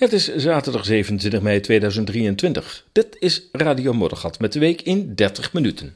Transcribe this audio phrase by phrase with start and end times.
[0.00, 2.84] Het is zaterdag 27 mei 2023.
[2.92, 5.92] Dit is Radio Moddergat met de week in 30 minuten.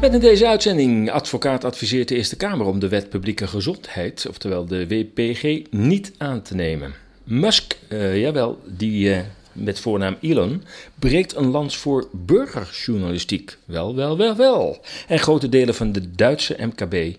[0.00, 4.66] Met in deze uitzending, advocaat adviseert de Eerste Kamer om de wet publieke gezondheid, oftewel
[4.66, 6.94] de WPG, niet aan te nemen.
[7.24, 9.18] Musk, uh, jawel, die uh,
[9.58, 10.64] met voornaam Elon,
[10.94, 13.56] breekt een lans voor burgerjournalistiek.
[13.64, 14.84] Wel, wel, wel, wel.
[15.08, 17.16] En grote delen van de Duitse MKB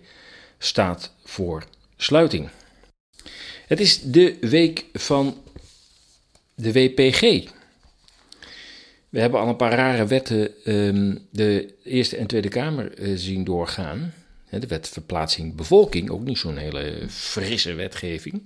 [0.57, 1.63] staat voor
[1.97, 2.49] sluiting.
[3.67, 5.37] Het is de week van
[6.55, 7.21] de WPG.
[9.09, 13.43] We hebben al een paar rare wetten um, de Eerste en Tweede Kamer uh, zien
[13.43, 14.13] doorgaan.
[14.49, 18.41] De wet verplaatsing bevolking, ook niet zo'n hele frisse wetgeving.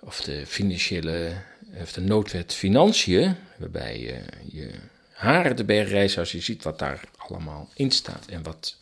[0.00, 1.32] Of de financiële
[1.80, 4.20] of de noodwet Financiën, waarbij je
[4.52, 4.70] je
[5.12, 8.76] haren de berg als je ziet wat daar allemaal in staat en wat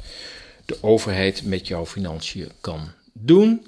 [0.64, 3.66] de overheid met jouw financiën kan doen.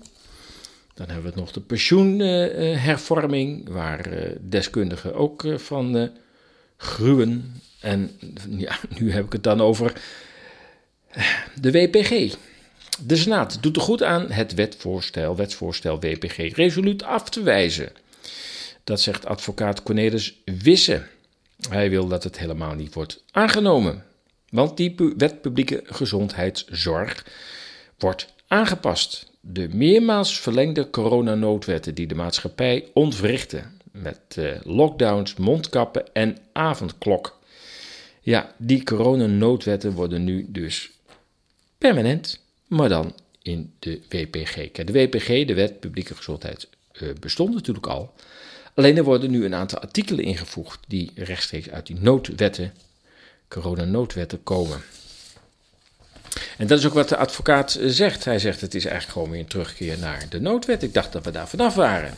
[0.95, 6.11] Dan hebben we nog de pensioenhervorming, waar uh, deskundigen ook van
[6.77, 7.61] gruwen.
[7.81, 9.93] En ja, nu heb ik het dan over
[11.61, 12.35] de WPG.
[13.07, 17.93] De Senaat doet er goed aan het wetvoorstel, wetsvoorstel WPG resoluut af te wijzen.
[18.85, 21.07] Dat zegt advocaat Cornelis Wisse.
[21.69, 24.05] Hij wil dat het helemaal niet wordt aangenomen.
[24.51, 27.27] Want die wet publieke gezondheidszorg
[27.99, 29.31] wordt aangepast.
[29.41, 33.81] De meermaals verlengde coronanoodwetten die de maatschappij ontwrichten.
[33.93, 37.39] Met uh, lockdowns, mondkappen en avondklok.
[38.21, 40.91] Ja, die coronanoodwetten worden nu dus
[41.79, 44.73] permanent, maar dan in de WPG.
[44.73, 48.15] De WPG, de Wet Publieke Gezondheid, uh, bestond natuurlijk al.
[48.75, 52.73] Alleen er worden nu een aantal artikelen ingevoegd die rechtstreeks uit die noodwetten,
[53.49, 54.83] coronanoodwetten, komen.
[56.59, 58.25] En dat is ook wat de advocaat zegt.
[58.25, 60.83] Hij zegt het is eigenlijk gewoon weer een terugkeer naar de noodwet.
[60.83, 62.15] Ik dacht dat we daar vanaf waren.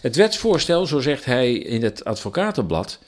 [0.00, 2.98] Het wetsvoorstel, zo zegt hij in het advocatenblad,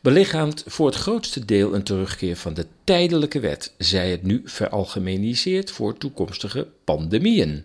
[0.00, 5.70] belichaamt voor het grootste deel een terugkeer van de tijdelijke wet, zij het nu veralgemeniseerd
[5.70, 7.64] voor toekomstige pandemieën.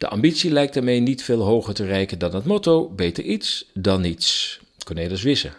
[0.00, 4.00] De ambitie lijkt daarmee niet veel hoger te reiken dan het motto: beter iets dan
[4.00, 4.60] niets.
[4.84, 5.50] Cornelis Wisse.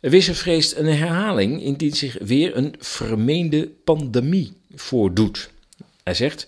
[0.00, 5.50] Wisse vreest een herhaling indien zich weer een vermeende pandemie voordoet.
[6.02, 6.46] Hij zegt: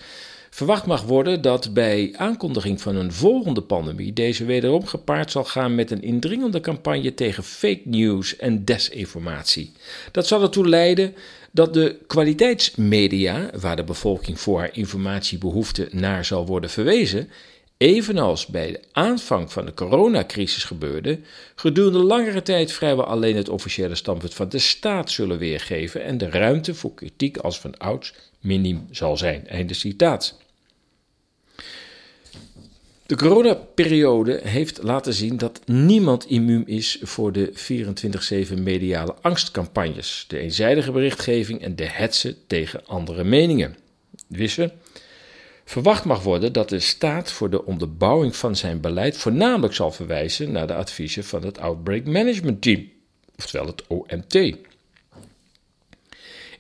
[0.57, 5.75] Verwacht mag worden dat bij aankondiging van een volgende pandemie deze wederom gepaard zal gaan
[5.75, 9.73] met een indringende campagne tegen fake news en desinformatie.
[10.13, 11.15] Dat zal ertoe leiden
[11.51, 17.29] dat de kwaliteitsmedia, waar de bevolking voor haar informatiebehoefte naar zal worden verwezen,
[17.77, 21.19] evenals bij de aanvang van de coronacrisis gebeurde,
[21.55, 26.31] gedurende langere tijd vrijwel alleen het officiële standpunt van de staat zullen weergeven en de
[26.31, 29.49] ruimte voor kritiek als van ouds miniem zal zijn.
[29.49, 30.45] Einde citaat.
[33.07, 37.53] De coronaperiode heeft laten zien dat niemand immuun is voor de
[38.51, 43.77] 24-7 mediale angstcampagnes, de eenzijdige berichtgeving en de hetsen tegen andere meningen.
[44.29, 44.73] Wisse
[45.65, 50.53] verwacht mag worden dat de staat voor de onderbouwing van zijn beleid voornamelijk zal verwijzen
[50.53, 52.89] naar de adviezen van het Outbreak Management Team,
[53.37, 54.57] oftewel het OMT.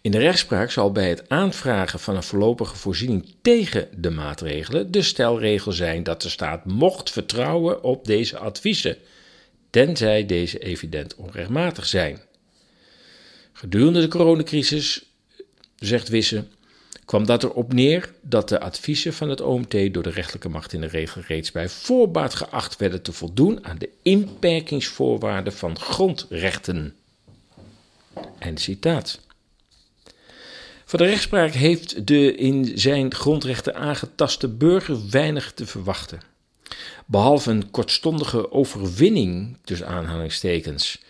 [0.07, 5.03] In de rechtspraak zal bij het aanvragen van een voorlopige voorziening tegen de maatregelen de
[5.03, 8.97] stelregel zijn dat de staat mocht vertrouwen op deze adviezen,
[9.71, 12.21] tenzij deze evident onrechtmatig zijn.
[13.53, 15.05] Gedurende de coronacrisis,
[15.77, 16.45] zegt Wisse,
[17.05, 20.81] kwam dat erop neer dat de adviezen van het OMT door de rechterlijke macht in
[20.81, 26.95] de regel reeds bij voorbaat geacht werden te voldoen aan de inperkingsvoorwaarden van grondrechten.
[28.39, 29.25] En citaat.
[30.89, 36.21] Van de rechtspraak heeft de in zijn grondrechten aangetaste burger weinig te verwachten.
[37.07, 41.03] Behalve een kortstondige overwinning, tussen aanhalingstekens,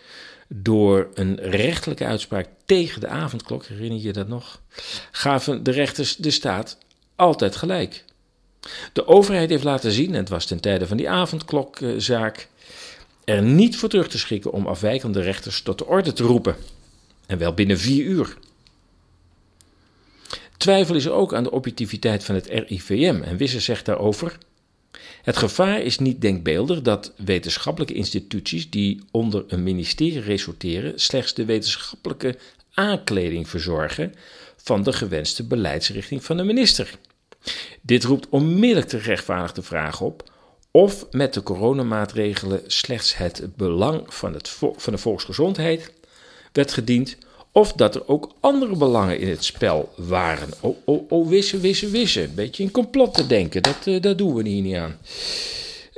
[0.47, 4.61] door een rechtelijke uitspraak tegen de avondklok, herinner je dat nog,
[5.11, 6.77] gaven de rechters de staat
[7.15, 8.03] altijd gelijk.
[8.93, 12.47] De overheid heeft laten zien, en het was ten tijde van die avondklokzaak,
[13.23, 16.55] er niet voor terug te schikken om afwijkende rechters tot de orde te roepen.
[17.25, 18.37] En wel binnen vier uur.
[20.57, 24.37] Twijfel is ook aan de objectiviteit van het RIVM en Wisse zegt daarover.
[25.21, 31.45] Het gevaar is niet denkbeeldig dat wetenschappelijke instituties die onder een ministerie resorteren slechts de
[31.45, 32.37] wetenschappelijke
[32.73, 34.13] aankleding verzorgen
[34.55, 36.97] van de gewenste beleidsrichting van de minister.
[37.81, 40.31] Dit roept onmiddellijk de rechtvaardigde vraag op
[40.71, 45.93] of met de coronamaatregelen slechts het belang van, het van de volksgezondheid
[46.51, 47.17] werd gediend
[47.57, 50.49] of dat er ook andere belangen in het spel waren.
[50.59, 52.23] Oh, oh, oh, wissen, wissen, wissen.
[52.23, 54.97] Een beetje in complot te denken, dat, uh, dat doen we hier niet aan.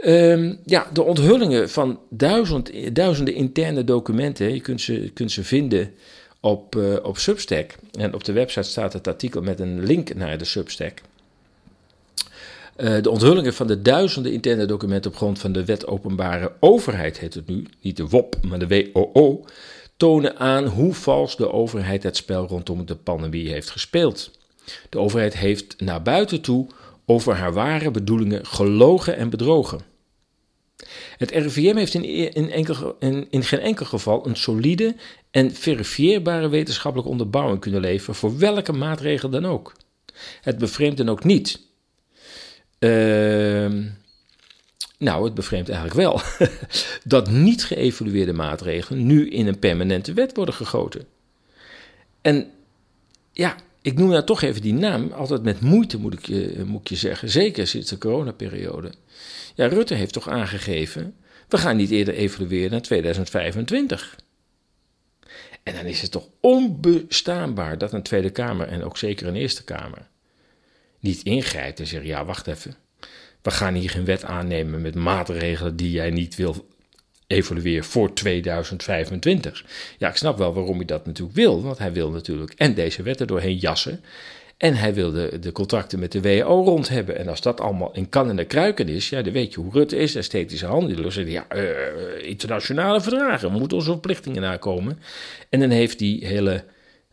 [0.06, 5.94] Um, ja, de onthullingen van duizend, duizenden interne documenten, je kunt ze, kunt ze vinden
[6.39, 7.75] op, uh, op Substack.
[7.91, 11.01] En op de website staat het artikel met een link naar de Substack.
[12.77, 17.19] Uh, de onthullingen van de duizenden interne documenten op grond van de Wet Openbare Overheid,
[17.19, 19.45] heet het nu, niet de WOP, maar de WOO,
[19.99, 24.31] tonen aan hoe vals de overheid het spel rondom de pandemie heeft gespeeld.
[24.89, 26.67] De overheid heeft naar buiten toe
[27.05, 29.81] over haar ware bedoelingen gelogen en bedrogen.
[31.17, 32.03] Het RIVM heeft in,
[32.33, 34.95] in, enkel, in, in, geen enkel geval een solide
[35.31, 39.75] en verifieerbare wetenschappelijke onderbouwing kunnen leveren voor welke maatregel dan ook.
[40.41, 41.59] Het bevreemdt dan ook niet.
[42.79, 43.69] Uh,
[44.99, 46.21] nou, het bevreemdt eigenlijk wel
[47.03, 51.05] dat niet geëvalueerde maatregelen nu in een permanente wet worden gegoten.
[52.21, 52.51] En
[53.31, 56.89] ja, ik noem nou toch even die naam, altijd met moeite moet ik, je, moet
[56.89, 58.91] je zeggen, zeker sinds de coronaperiode.
[59.55, 61.15] Ja, Rutte heeft toch aangegeven,
[61.47, 64.19] we gaan niet eerder evalueren dan 2025.
[65.63, 69.63] En dan is het toch onbestaanbaar dat een Tweede Kamer en ook zeker een Eerste
[69.63, 70.07] Kamer
[70.99, 72.75] niet ingrijpt en zegt, ja, wacht even
[73.41, 76.68] we gaan hier geen wet aannemen met maatregelen die jij niet wil
[77.27, 79.65] evalueren voor 2025.
[79.97, 83.03] Ja, ik snap wel waarom hij dat natuurlijk wil, want hij wil natuurlijk en deze
[83.03, 84.03] wet er doorheen jassen.
[84.59, 87.18] En hij wil de, contracten met de WO rond hebben.
[87.18, 89.71] En als dat allemaal in kan en de kruiken is, ja, dan weet je hoe
[89.71, 91.12] Rutte is, esthetische handel.
[91.12, 95.00] Zegt ja, uh, internationale verdragen, we moeten onze verplichtingen nakomen.
[95.50, 96.63] En dan heeft die hele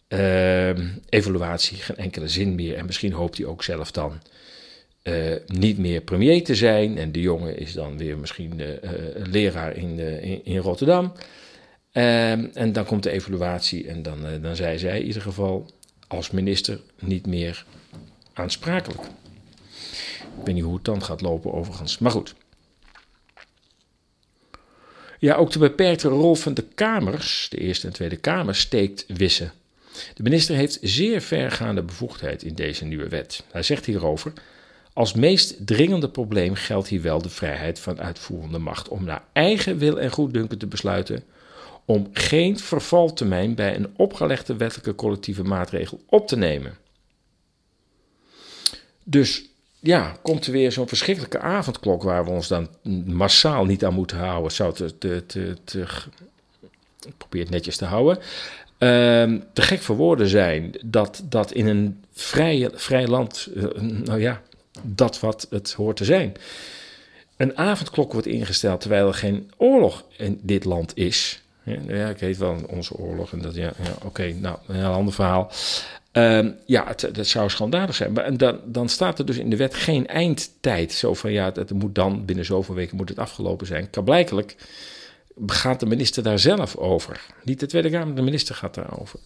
[0.09, 0.69] uh,
[1.09, 2.77] evaluatie geen enkele zin meer.
[2.77, 4.21] En misschien hoopt hij ook zelf dan
[5.09, 6.99] uh, niet meer premier te zijn.
[6.99, 8.69] En de jongen is dan weer misschien uh,
[9.15, 11.13] leraar in, in, in, Rotterdam.
[11.93, 15.67] Ehm, en dan komt de evaluatie en dan, dan zei zij in ieder geval
[16.09, 17.65] als minister niet meer
[18.33, 19.03] aansprakelijk.
[20.39, 22.35] Ik weet niet hoe het dan gaat lopen overigens, maar goed.
[25.19, 29.53] Ja, ook de beperkte rol van de Kamers, de Eerste en Tweede Kamer, steekt wissen.
[30.15, 33.45] De minister heeft zeer vergaande bevoegdheid in deze nieuwe wet.
[33.51, 34.33] Hij zegt hierover
[34.97, 39.79] als meest dringende probleem geldt hier wel de vrijheid van uitvoerende macht om naar eigen
[39.79, 41.25] wil en goeddunken te besluiten
[41.85, 46.77] om geen vervaltermijn bij een opgelegde wettelijke collectieve maatregel op te nemen.
[49.05, 49.45] Dus
[49.81, 52.69] ja, komt er weer zo'n verschrikkelijke avondklok waar we ons dan
[53.07, 54.53] massaal niet aan moeten houden.
[54.53, 55.87] Zou te, te, te, te
[57.07, 58.17] ik probeer het netjes te houden.
[58.17, 64.21] Uh, te gek voor woorden zijn dat, dat in een vrij, vrij land, uh, nou
[64.21, 64.43] ja,
[64.83, 66.35] dat wat het hoort te zijn.
[67.37, 71.41] Een avondklok wordt ingesteld terwijl er geen oorlog in dit land is.
[71.87, 75.15] Ja, ik weet wel onze oorlog en dat, ja, ja oké, nou, een heel ander
[75.15, 75.51] verhaal.
[76.13, 78.13] Uh, ja, dat zou schandalig zijn.
[78.13, 80.93] Maar en dan, dan staat er dus in de wet geen eindtijd.
[80.93, 83.89] Zo van ja, het moet dan binnen zoveel weken moet het afgelopen zijn.
[84.05, 84.57] Blijkelijk
[85.47, 87.21] gaat de minister daar zelf over.
[87.43, 89.19] Niet de Tweede Kamer, de minister gaat daarover.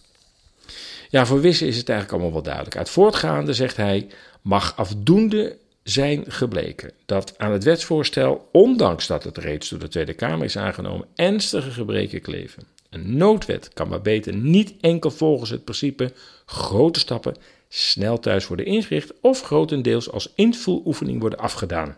[1.09, 2.77] Ja, voor Wissen is het eigenlijk allemaal wel duidelijk.
[2.77, 4.07] Uit voortgaande zegt hij:
[4.41, 10.13] mag afdoende zijn gebleken dat aan het wetsvoorstel, ondanks dat het reeds door de Tweede
[10.13, 12.63] Kamer is aangenomen, ernstige gebreken kleven.
[12.89, 16.13] Een noodwet kan maar beter niet enkel volgens het principe
[16.45, 17.35] grote stappen
[17.69, 21.97] snel thuis worden ingericht of grotendeels als invuloefening worden afgedaan.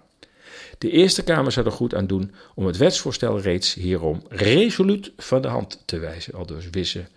[0.78, 5.42] De Eerste Kamer zou er goed aan doen om het wetsvoorstel reeds hierom resoluut van
[5.42, 7.08] de hand te wijzen, al dus wissen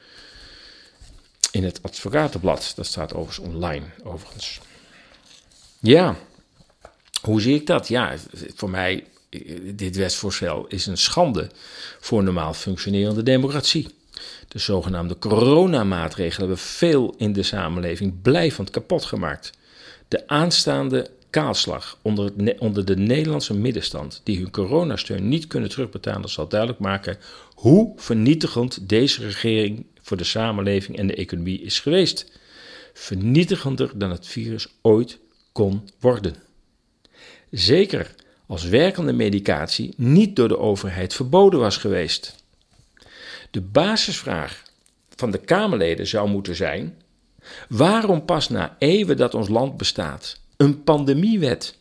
[1.50, 2.72] in het advocatenblad.
[2.76, 4.60] Dat staat overigens online, overigens.
[5.80, 6.16] Ja,
[7.20, 7.88] hoe zie ik dat?
[7.88, 8.14] Ja,
[8.54, 9.04] voor mij,
[9.74, 11.50] dit wetsvoorstel is een schande
[12.00, 13.88] voor normaal functionerende democratie.
[14.48, 19.52] De zogenaamde coronamaatregelen hebben veel in de samenleving blijvend kapot gemaakt.
[20.08, 26.48] De aanstaande kaalslag onder, onder de Nederlandse middenstand, die hun coronasteun niet kunnen terugbetalen, zal
[26.48, 27.18] duidelijk maken
[27.54, 32.30] hoe vernietigend deze regering voor de samenleving en de economie is geweest.
[32.94, 35.18] Vernietigender dan het virus ooit
[35.56, 36.34] kon worden.
[37.50, 38.14] Zeker
[38.46, 42.34] als werkende medicatie niet door de overheid verboden was geweest.
[43.50, 44.62] De basisvraag
[45.14, 47.02] van de Kamerleden zou moeten zijn:
[47.68, 51.78] waarom pas na eeuwen dat ons land bestaat een pandemiewet?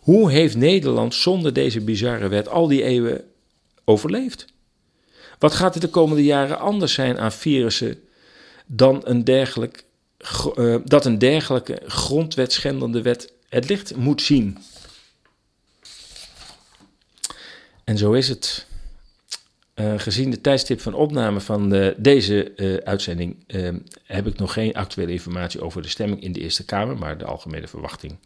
[0.00, 3.24] Hoe heeft Nederland zonder deze bizarre wet al die eeuwen
[3.84, 4.46] overleefd?
[5.38, 7.98] Wat gaat er de komende jaren anders zijn aan virussen
[8.66, 9.84] dan een dergelijk,
[10.56, 14.58] uh, dat een dergelijke grondwetschendende wet het licht moet zien?
[17.84, 18.66] En zo is het.
[19.74, 23.36] Uh, gezien de tijdstip van opname van deze uh, uitzending
[24.04, 27.24] heb ik nog geen actuele informatie over de stemming in de Eerste Kamer, maar de
[27.24, 28.18] algemene verwachting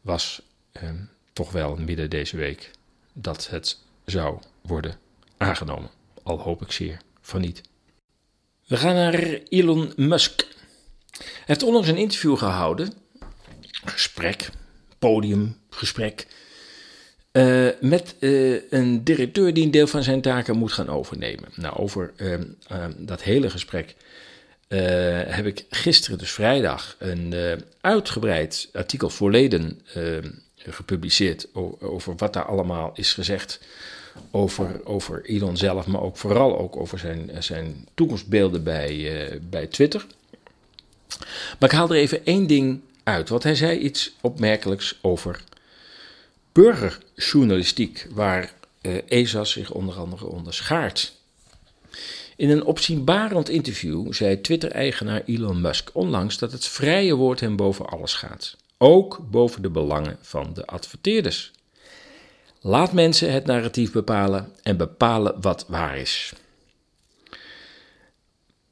[0.00, 0.42] was
[0.72, 0.96] ehm,
[1.32, 2.70] toch wel midden deze week
[3.12, 4.98] dat het zou worden
[5.36, 5.90] aangenomen.
[6.22, 7.62] Al hoop ik zeer van niet.
[8.66, 10.46] We gaan naar Elon Musk.
[11.18, 12.92] Hij heeft onlangs een interview gehouden,
[13.84, 14.50] gesprek,
[14.98, 16.26] podiumgesprek,
[17.32, 21.48] uh, met uh, een directeur die een deel van zijn taken moet gaan overnemen.
[21.54, 22.34] Nou, over uh,
[22.96, 23.94] dat hele gesprek
[25.26, 27.34] heb ik gisteren, dus vrijdag, een
[27.80, 29.80] uitgebreid artikel voor leden
[30.56, 33.60] gepubliceerd over wat daar allemaal is gezegd
[34.30, 40.06] over, over Elon zelf, maar ook vooral ook over zijn, zijn toekomstbeelden bij, bij Twitter.
[41.58, 45.42] Maar ik haal er even één ding uit, want hij zei iets opmerkelijks over
[46.52, 48.52] burgerjournalistiek, waar
[48.82, 51.12] uh, ESAS zich onder andere onderschaart.
[52.36, 57.86] In een opzienbarend interview zei Twitter-eigenaar Elon Musk onlangs dat het vrije woord hem boven
[57.86, 61.50] alles gaat, ook boven de belangen van de adverteerders.
[62.60, 66.32] Laat mensen het narratief bepalen en bepalen wat waar is.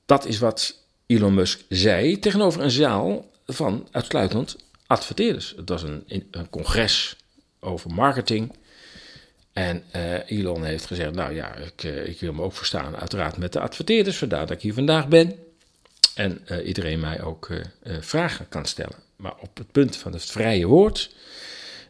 [0.07, 0.79] Dat is wat
[1.11, 5.55] Elon Musk zei tegenover een zaal van uitsluitend adverteerders.
[5.57, 7.17] Het was een, een congres
[7.61, 8.53] over marketing.
[9.53, 13.37] En uh, Elon heeft gezegd: Nou ja, ik, uh, ik, wil me ook verstaan, uiteraard
[13.37, 15.35] met de adverteerders, vandaar dat ik hier vandaag ben.
[16.15, 17.49] En uh, iedereen mij ook
[18.01, 18.97] vragen kan stellen.
[19.17, 21.15] Maar op het punt van het vrije woord,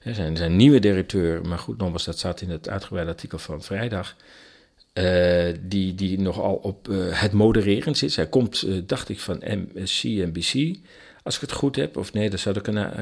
[0.05, 4.17] zijn, zijn nieuwe directeur, maar goed, nogmaals, dat staat in het uitgebreide artikel van vrijdag.
[5.61, 8.17] Die, die nogal op het modereren zit.
[8.17, 9.43] Hij komt, dacht ik, van
[9.75, 10.79] MCNBC.
[11.23, 12.93] Als ik het goed heb, of nee, dat zou de Cana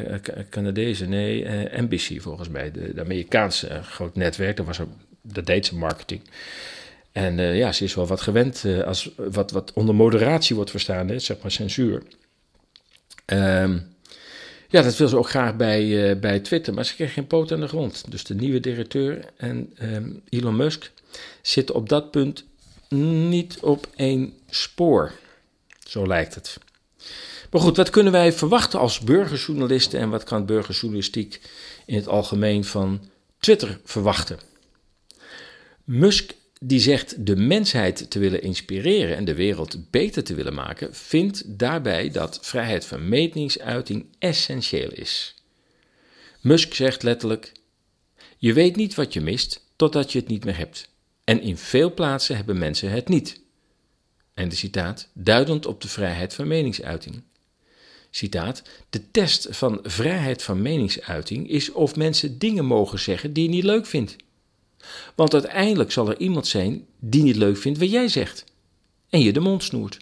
[0.71, 4.80] eh, nee, uh, NBC volgens mij, de, Amerikaanse uh, groot netwerk, dat, was
[5.23, 6.21] dat deed ze marketing.
[7.12, 11.09] En uh, ja, ze is wel wat gewend als wat, wat onder moderatie wordt verstaan,
[11.09, 12.02] hè, zeg maar censuur.
[13.26, 13.97] Um,
[14.69, 17.61] ja, dat wil ze ook graag bij, bij Twitter, maar ze kreeg geen poot aan
[17.61, 18.05] de grond.
[18.11, 20.91] Dus de nieuwe directeur en um, Elon Musk
[21.43, 22.45] zitten op dat punt
[22.89, 25.13] niet op één spoor.
[25.87, 26.59] Zo lijkt het.
[27.51, 31.41] Maar goed, wat kunnen wij verwachten als burgerjournalisten en wat kan burgerjournalistiek
[31.87, 33.01] in het algemeen van
[33.39, 34.39] Twitter verwachten?
[35.85, 40.95] Musk die zegt de mensheid te willen inspireren en de wereld beter te willen maken,
[40.95, 45.35] vindt daarbij dat vrijheid van meningsuiting essentieel is.
[46.41, 47.53] Musk zegt letterlijk:
[48.37, 50.91] Je weet niet wat je mist totdat je het niet meer hebt.
[51.25, 53.41] En in veel plaatsen hebben mensen het niet.
[54.35, 57.23] En de citaat, duidend op de vrijheid van meningsuiting.
[58.11, 63.49] Citaat: De test van vrijheid van meningsuiting is of mensen dingen mogen zeggen die je
[63.49, 64.17] niet leuk vindt.
[65.14, 68.45] Want uiteindelijk zal er iemand zijn die niet leuk vindt wat jij zegt
[69.09, 69.99] en je de mond snoert.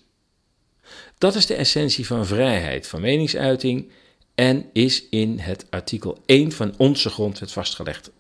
[1.19, 3.91] Dat is de essentie van vrijheid van meningsuiting
[4.35, 8.11] en is in het artikel 1 van onze grondwet vastgelegd.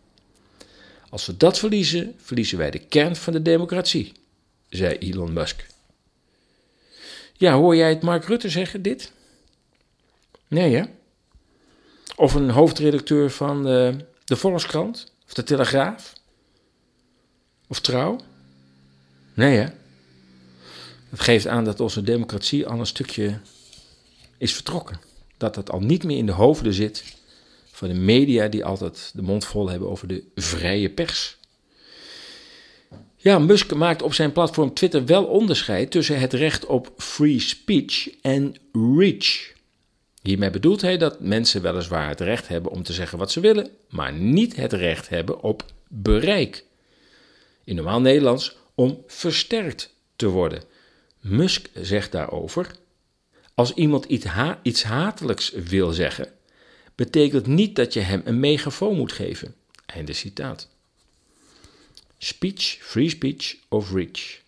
[1.09, 4.13] Als we dat verliezen, verliezen wij de kern van de democratie,
[4.69, 5.67] zei Elon Musk.
[7.33, 9.13] Ja, hoor jij het Mark Rutte zeggen, dit?
[10.49, 10.85] Nee, hè?
[12.17, 15.13] Of een hoofdredacteur van de, de Volkskrant?
[15.27, 16.13] Of de Telegraaf?
[17.67, 18.21] Of Trouw?
[19.35, 19.67] Nee, hè?
[21.11, 23.41] Het geeft aan dat onze democratie al een stukje
[24.39, 25.01] is vertrokken.
[25.37, 27.05] Dat het al niet meer in de hoofden zit
[27.71, 31.37] van de media die altijd de mond vol hebben over de vrije pers.
[33.17, 38.11] Ja, Musk maakt op zijn platform Twitter wel onderscheid tussen het recht op free speech
[38.21, 39.55] en reach.
[40.23, 43.71] Hiermee bedoelt hij dat mensen weliswaar het recht hebben om te zeggen wat ze willen,
[43.89, 46.65] maar niet het recht hebben op bereik.
[47.67, 50.63] In normaal Nederlands om versterkt te worden.
[51.21, 52.71] Musk zegt daarover:
[53.55, 54.05] Als iemand
[54.63, 56.33] iets, hatelijks wil zeggen,
[56.95, 59.55] betekent niet dat je hem een megafoon moet geven.
[59.87, 60.69] Einde citaat.
[62.19, 64.41] Speech, free speech of reach.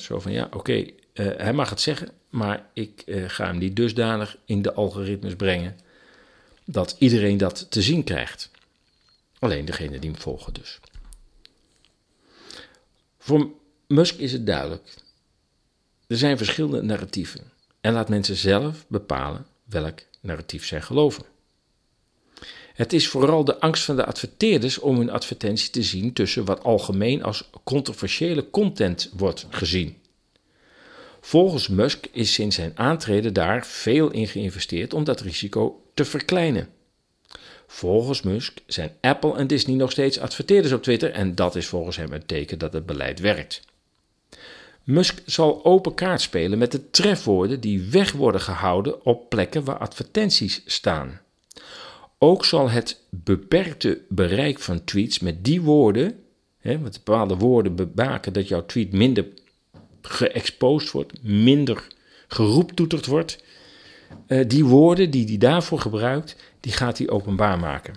[0.00, 3.76] zo van ja, oké, uh, hij mag het zeggen, maar ik uh, ga hem niet
[3.76, 5.76] dusdanig in de algoritmes brengen
[6.64, 8.50] dat iedereen dat te zien krijgt.
[9.38, 10.78] Alleen degene die hem volgen dus.
[13.26, 13.50] Voor
[13.86, 14.94] Musk is het duidelijk.
[16.06, 17.40] Er zijn verschillende narratieven.
[17.80, 21.24] En laat mensen zelf bepalen welk narratief zij geloven.
[22.74, 26.62] Het is vooral de angst van de adverteerders om hun advertentie te zien tussen wat
[26.64, 29.96] algemeen als controversiële content wordt gezien.
[31.20, 36.68] Volgens Musk is sinds zijn aantreden daar veel in geïnvesteerd om dat risico te verkleinen.
[37.76, 41.96] Volgens Musk zijn Apple en Disney nog steeds adverteerders op Twitter en dat is volgens
[41.96, 43.62] hem een teken dat het beleid werkt.
[44.82, 49.78] Musk zal open kaart spelen met de trefwoorden die weg worden gehouden op plekken waar
[49.78, 51.20] advertenties staan.
[52.18, 56.18] Ook zal het beperkte bereik van tweets met die woorden,
[56.58, 59.26] hè, met bepaalde woorden bewaken dat jouw tweet minder
[60.02, 61.86] geëxposed wordt, minder
[62.28, 63.44] geroeptoeterd wordt.
[64.28, 67.94] Uh, die woorden die hij daarvoor gebruikt, die gaat hij openbaar maken.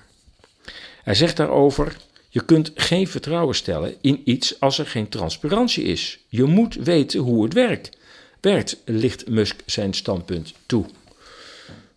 [1.03, 1.97] Hij zegt daarover:
[2.29, 6.19] je kunt geen vertrouwen stellen in iets als er geen transparantie is.
[6.27, 7.97] Je moet weten hoe het werkt.
[8.41, 10.85] Werkt, ligt Musk zijn standpunt toe.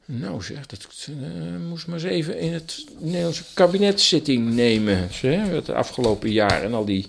[0.05, 1.17] Nou zeg, dat uh,
[1.69, 5.09] moest maar eens even in het Nederlandse kabinetszitting nemen.
[5.21, 7.09] Het afgelopen jaar en al die,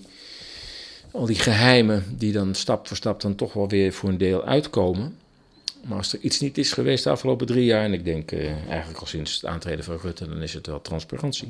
[1.11, 4.43] al die geheimen die dan stap voor stap dan toch wel weer voor een deel
[4.43, 5.17] uitkomen.
[5.83, 8.67] Maar als er iets niet is geweest de afgelopen drie jaar, en ik denk uh,
[8.69, 11.47] eigenlijk al sinds het aantreden van Rutte, dan is het wel transparantie.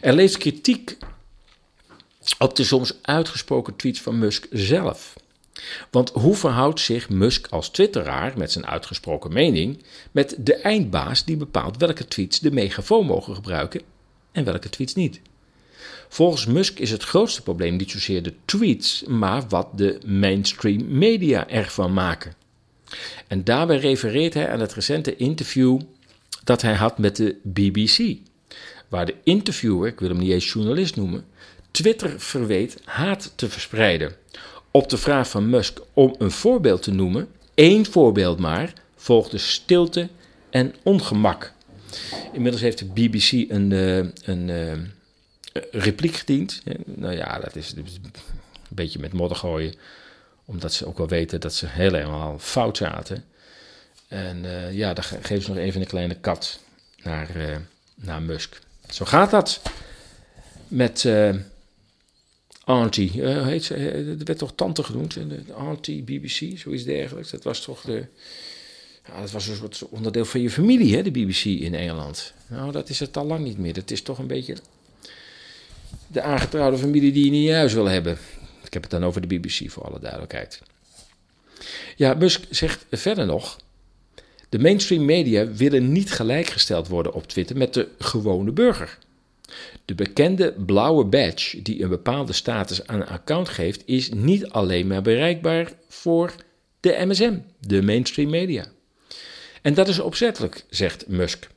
[0.00, 0.96] Er leeft kritiek
[2.38, 5.14] op de soms uitgesproken tweets van Musk zelf.
[5.90, 11.36] Want hoe verhoudt zich Musk als twitteraar met zijn uitgesproken mening met de eindbaas die
[11.36, 13.82] bepaalt welke tweets de megafoon mogen gebruiken
[14.32, 15.20] en welke tweets niet?
[16.08, 21.48] Volgens Musk is het grootste probleem niet zozeer de tweets, maar wat de mainstream media
[21.48, 22.34] ervan maken.
[23.26, 25.80] En daarbij refereert hij aan het recente interview
[26.44, 28.18] dat hij had met de BBC,
[28.88, 31.24] waar de interviewer, ik wil hem niet eens journalist noemen,
[31.70, 34.12] Twitter verweet haat te verspreiden.
[34.70, 40.08] Op de vraag van Musk om een voorbeeld te noemen, één voorbeeld maar, volgde stilte
[40.50, 41.52] en ongemak.
[42.32, 44.72] Inmiddels heeft de BBC een, uh, een uh,
[45.70, 46.62] repliek gediend.
[46.84, 47.86] Nou ja, dat is een
[48.68, 49.74] beetje met modder gooien,
[50.46, 53.24] omdat ze ook wel weten dat ze helemaal fout zaten.
[54.08, 56.60] En uh, ja, dan geven ze nog even een kleine kat
[57.02, 57.28] naar,
[57.94, 58.60] naar Musk.
[58.90, 59.60] Zo gaat dat
[60.68, 61.04] met
[62.66, 65.18] Auntie, uh, heet ze, uh, werd toch tante genoemd,
[65.56, 67.30] Auntie BBC, zoiets dergelijks.
[67.30, 68.04] Dat was toch de,
[69.06, 72.32] ja, dat was een soort onderdeel van je familie, hè, de BBC in Engeland.
[72.46, 73.72] Nou, dat is het al lang niet meer.
[73.72, 74.56] Dat is toch een beetje
[76.06, 78.18] de aangetrouwde familie die je niet in huis wil hebben.
[78.66, 80.62] Ik heb het dan over de BBC, voor alle duidelijkheid.
[81.96, 83.64] Ja, Musk zegt verder nog...
[84.48, 88.98] De mainstream media willen niet gelijkgesteld worden op Twitter met de gewone burger.
[89.84, 94.86] De bekende blauwe badge die een bepaalde status aan een account geeft, is niet alleen
[94.86, 96.34] maar bereikbaar voor
[96.80, 98.66] de MSM, de mainstream media.
[99.62, 101.48] En dat is opzettelijk, zegt Musk.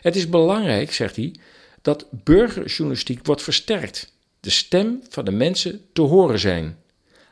[0.00, 1.34] Het is belangrijk, zegt hij,
[1.82, 4.12] dat burgerjournalistiek wordt versterkt.
[4.44, 6.76] De stem van de mensen te horen zijn.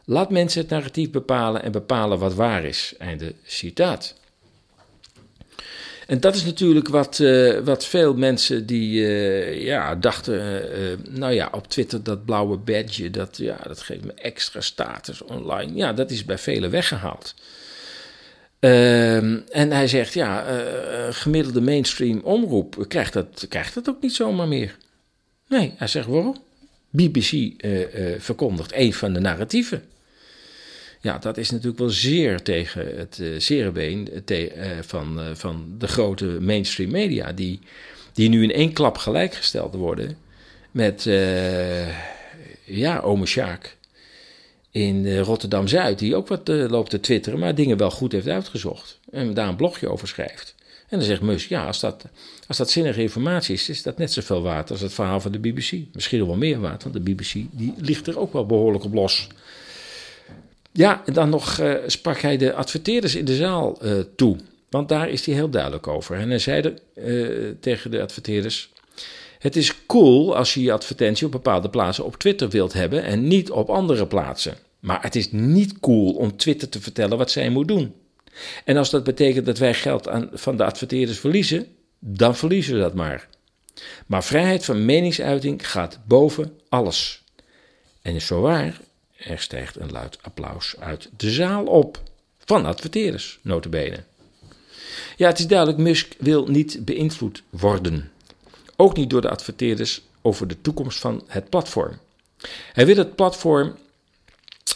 [0.05, 2.94] Laat mensen het narratief bepalen en bepalen wat waar is.
[2.98, 4.14] Einde citaat.
[6.07, 10.35] En dat is natuurlijk wat, uh, wat veel mensen die uh, ja, dachten,
[10.81, 15.22] uh, nou ja, op Twitter dat blauwe badge, dat, ja, dat geeft me extra status
[15.22, 15.75] online.
[15.75, 17.35] Ja, dat is bij velen weggehaald.
[18.59, 20.44] Ehm, en hij zegt, ja,
[21.11, 24.77] gemiddelde mainstream omroep krijgt dat, krijgt dat ook niet zomaar meer.
[25.48, 26.51] Nee, hij zegt waarom?
[26.92, 27.52] BBC
[28.18, 29.83] verkondigt een van de narratieven.
[31.00, 37.33] Ja, dat is natuurlijk wel zeer tegen het uh, van, van de grote mainstream media,
[37.33, 37.61] die,
[38.12, 40.16] die nu in één klap gelijkgesteld worden
[40.70, 41.02] met
[42.64, 43.76] ja, ome Sjaak
[44.70, 49.35] in Rotterdam-Zuid, die ook wat loopt te twitteren, maar dingen wel goed heeft uitgezocht en
[49.35, 50.55] daar een blogje over schrijft.
[50.92, 52.05] En dan zegt Musk, ja, als dat,
[52.48, 55.38] als dat zinnige informatie is, is dat net zoveel waard als het verhaal van de
[55.38, 55.72] BBC.
[55.92, 59.28] Misschien wel meer waard, want de BBC die ligt er ook wel behoorlijk op los.
[60.72, 64.37] Ja, en dan nog uh, sprak hij de adverteerders in de zaal uh, toe.
[64.70, 66.16] Want daar is hij heel duidelijk over.
[66.16, 68.70] En hij zei uh, tegen de adverteerders:
[69.38, 73.28] Het is cool als je je advertentie op bepaalde plaatsen op Twitter wilt hebben en
[73.28, 74.55] niet op andere plaatsen.
[74.81, 77.94] Maar het is niet cool om Twitter te vertellen wat zij moet doen.
[78.64, 81.66] En als dat betekent dat wij geld aan, van de adverteerders verliezen,
[81.99, 83.29] dan verliezen we dat maar.
[84.07, 87.23] Maar vrijheid van meningsuiting gaat boven alles.
[88.03, 88.81] En is zo waar
[89.16, 92.03] er stijgt een luid applaus uit de zaal op.
[92.45, 94.05] Van adverteerders, notabene.
[95.16, 98.12] Ja, het is duidelijk, Musk wil niet beïnvloed worden.
[98.77, 101.99] Ook niet door de adverteerders over de toekomst van het platform.
[102.73, 103.77] Hij wil het platform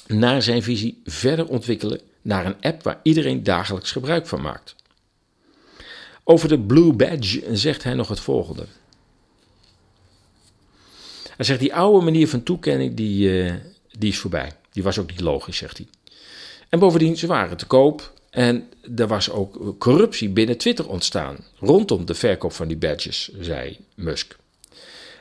[0.07, 4.75] naar zijn visie verder ontwikkelen naar een app waar iedereen dagelijks gebruik van maakt.
[6.25, 8.67] Over de Blue Badge zegt hij nog het volgende.
[11.37, 13.55] Hij zegt die oude manier van toekenning die, uh,
[13.99, 14.53] die is voorbij.
[14.73, 15.87] Die was ook niet logisch, zegt hij.
[16.69, 22.07] En bovendien, ze waren te koop En er was ook corruptie binnen Twitter ontstaan rondom
[22.07, 24.37] de verkoop van die badges, zei Musk.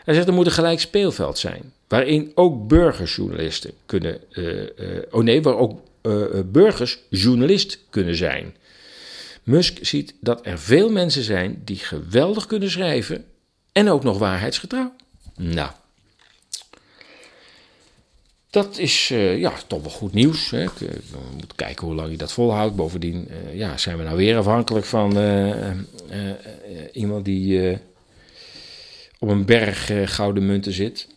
[0.03, 4.67] Hij zegt er moet een gelijk speelveld zijn, waarin ook burgersjournalisten kunnen, uh, uh,
[5.11, 8.55] oh nee, waar ook uh, burgers journalist kunnen zijn.
[9.43, 13.25] Musk ziet dat er veel mensen zijn die geweldig kunnen schrijven
[13.71, 14.93] en ook nog waarheidsgetrouw.
[15.37, 15.71] Nou,
[18.49, 20.49] dat is uh, ja, toch wel goed nieuws.
[20.49, 20.65] Hè.
[20.65, 22.75] We moeten kijken hoe lang je dat volhoudt.
[22.75, 25.17] Bovendien ja, zijn we nou weer afhankelijk van
[26.91, 27.79] iemand die
[29.19, 31.07] op een berg gouden munten zit.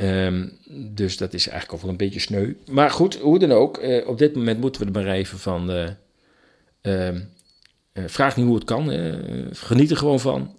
[0.00, 2.52] Um, dus dat is eigenlijk ook wel een beetje sneu.
[2.70, 3.80] Maar goed, hoe dan ook.
[4.06, 5.94] op dit moment moeten we er maar even van.
[6.80, 7.20] Ehm,
[8.06, 8.90] vraag niet hoe het kan.
[9.52, 10.54] geniet er gewoon van.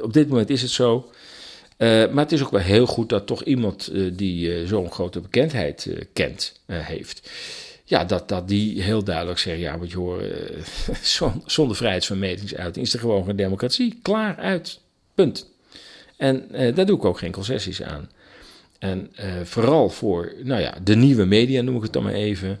[0.00, 1.10] op dit moment is het zo.
[1.78, 4.90] Uh, maar het is ook wel heel goed dat toch iemand uh, die uh, zo'n
[4.90, 7.30] grote bekendheid kent, heeft.
[7.84, 10.24] Ja, dat, dat die heel duidelijk zegt, ja, wat je hoort,
[11.46, 13.98] zonder vrijheid van meningsuiting is er gewoon geen democratie.
[14.02, 14.80] Klaar, uit,
[15.14, 15.50] punt.
[16.16, 18.10] En daar doe ik ook geen concessies aan.
[18.78, 19.10] En
[19.44, 22.58] vooral voor, nou ja, de nieuwe media noem ik het dan maar even,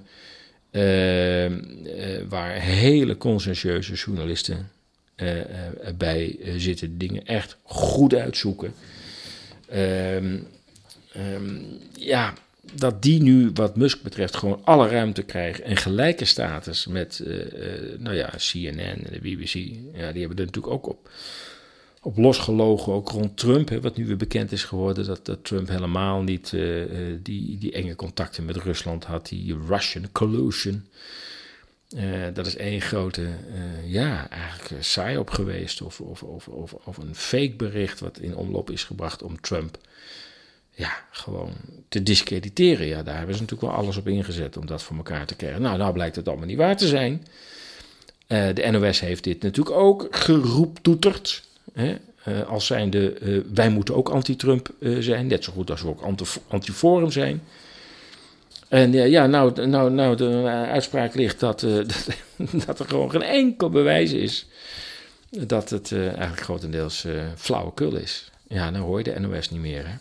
[2.28, 4.70] waar hele conscientieuze journalisten
[5.96, 8.74] bij zitten, dingen echt goed uitzoeken.
[9.74, 10.46] Um,
[11.16, 12.34] um, ja,
[12.72, 17.22] dat die nu, wat Musk betreft, gewoon alle ruimte krijgen en gelijke status met,
[17.98, 19.54] nou ja, CNN en de BBC.
[19.94, 21.10] Ja, die hebben er natuurlijk ook op,
[22.02, 25.68] op losgelogen, ook rond Trump, hè, wat nu weer bekend is geworden, dat, dat Trump
[25.68, 26.84] helemaal niet uh,
[27.22, 30.88] die, die enge contacten met Rusland had, die Russian collusion.
[31.96, 32.02] Uh,
[32.34, 33.28] dat is één grote,
[33.84, 35.82] ja, eigenlijk saai op geweest.
[35.82, 39.78] Of, of, of, of, of een fake bericht wat in omloop is gebracht om Trump
[40.70, 41.52] ja, gewoon
[41.88, 42.86] te discrediteren.
[42.86, 45.62] Ja, daar hebben ze natuurlijk wel alles op ingezet om dat voor elkaar te krijgen.
[45.62, 47.26] Nou, nou blijkt het allemaal niet waar te zijn.
[48.26, 51.47] De NOS heeft dit natuurlijk ook geroeptoeterd.
[51.80, 51.96] Hè?
[52.46, 53.14] als zijnde,
[53.54, 55.26] wij moeten ook anti-Trump zijn.
[55.26, 56.02] Net zo goed als we ook
[56.48, 57.42] anti-forum zijn.
[58.68, 61.88] En ja, nou, nou, nou de uitspraak ligt dat, uh,
[62.66, 64.46] dat, er gewoon geen enkel bewijs is
[65.30, 68.30] dat het uh, eigenlijk grotendeels uh, flauwekul is.
[68.48, 69.86] Ja, dan hoor je de NOS niet meer.
[69.86, 69.94] Hè?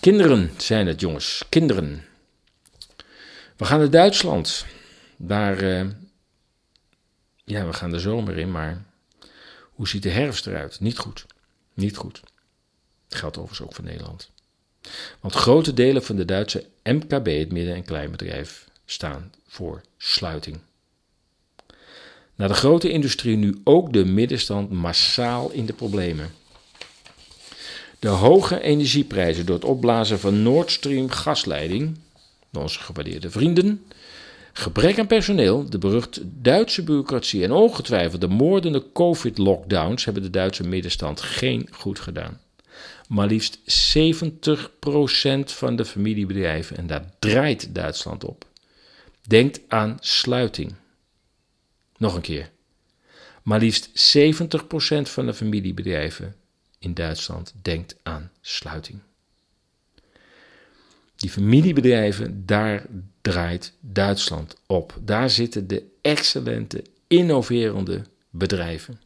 [0.00, 1.44] Kinderen zijn het, jongens.
[1.48, 2.04] Kinderen.
[3.56, 4.66] We gaan naar Duitsland.
[5.16, 5.64] Daar,
[7.44, 8.82] ja, we gaan de zomer in, maar
[9.78, 10.80] hoe ziet de herfst eruit?
[10.80, 11.26] Niet goed.
[11.74, 12.20] Niet goed.
[13.08, 14.30] Dat geldt overigens ook voor Nederland.
[15.20, 20.58] Want grote delen van de Duitse MKB, het midden- en kleinbedrijf, staan voor sluiting.
[22.34, 26.30] Na de grote industrie nu ook de middenstand massaal in de problemen.
[27.98, 31.98] De hoge energieprijzen door het opblazen van Nord Stream gasleiding,
[32.52, 33.86] onze gewaardeerde vrienden,
[34.58, 40.66] gebrek aan personeel, de beruchte Duitse bureaucratie en ongetwijfeld de moordende COVID-lockdowns hebben de Duitse
[40.68, 42.40] middenstand geen goed gedaan
[43.08, 43.58] maar liefst
[43.96, 44.04] 70%
[45.44, 48.46] van de familiebedrijven, en daar draait Duitsland op,
[49.26, 50.74] denkt aan sluiting.
[51.96, 52.50] Nog een keer.
[53.42, 54.20] Maar liefst 70%
[55.02, 56.36] van de familiebedrijven
[56.78, 58.98] in Duitsland denkt aan sluiting.
[61.16, 62.86] Die familiebedrijven, daar
[63.30, 64.98] draait Duitsland op.
[65.00, 69.00] Daar zitten de excellente, innoverende bedrijven.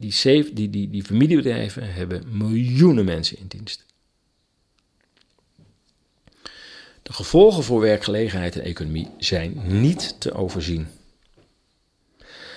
[0.00, 3.84] Die, die, die, die familiebedrijven hebben miljoenen mensen in dienst.
[7.02, 10.86] De gevolgen voor werkgelegenheid en economie zijn niet te overzien.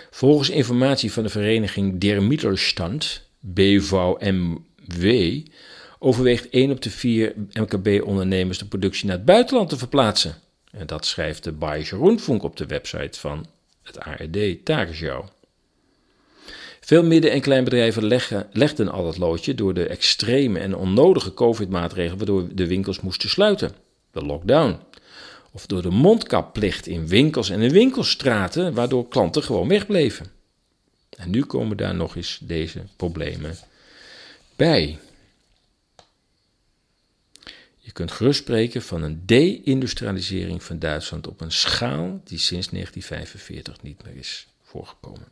[0.09, 4.61] Volgens informatie van de vereniging Der Mittelstand, BVMW,
[6.03, 10.35] overweegt 1 op de 4 MKB-ondernemers de productie naar het buitenland te verplaatsen.
[10.71, 13.45] En dat schrijft de Bayerische Rundfunk op de website van
[13.83, 15.25] het ARD Tagesschau.
[16.79, 22.17] Veel midden- en kleinbedrijven leggen, legden al het loodje door de extreme en onnodige COVID-maatregelen
[22.17, 23.71] waardoor de winkels moesten sluiten.
[24.11, 24.79] De lockdown.
[25.51, 30.25] Of door de mondkapplicht in winkels en in winkelstraten, waardoor klanten gewoon wegbleven.
[31.09, 33.57] En nu komen daar nog eens deze problemen
[34.55, 34.99] bij.
[37.91, 43.81] Je kunt gerust spreken van een de-industrialisering van Duitsland op een schaal die sinds 1945
[43.81, 45.27] niet meer is voorgekomen